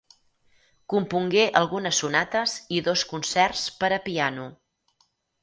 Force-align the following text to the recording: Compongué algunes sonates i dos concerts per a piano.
Compongué 0.93 1.43
algunes 1.59 1.99
sonates 2.05 2.55
i 2.79 2.81
dos 2.89 3.05
concerts 3.13 3.69
per 3.85 3.93
a 4.01 4.01
piano. 4.09 4.49